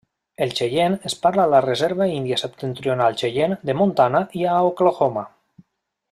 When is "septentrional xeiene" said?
2.43-3.59